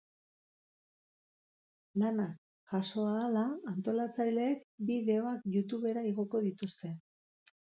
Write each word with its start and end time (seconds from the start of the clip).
Lanak 2.03 2.31
jaso 2.73 3.07
ahala 3.11 3.45
antolatzaileek 3.75 4.67
bideoak 4.91 5.47
youtubera 5.57 6.07
igoko 6.15 6.43
dituzte. 6.49 6.95